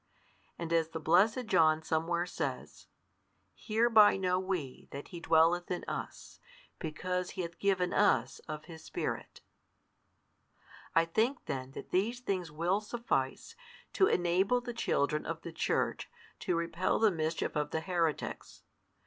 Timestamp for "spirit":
8.83-9.41